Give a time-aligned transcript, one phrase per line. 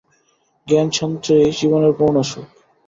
[0.67, 2.47] জ্ঞান সঞ্চয়েই জীবনের পূর্ণ সুখ।